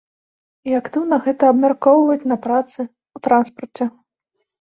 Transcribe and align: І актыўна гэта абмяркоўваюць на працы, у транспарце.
І 0.69 0.73
актыўна 0.77 1.19
гэта 1.27 1.49
абмяркоўваюць 1.53 2.29
на 2.31 2.37
працы, 2.45 2.87
у 3.19 3.21
транспарце. 3.29 3.89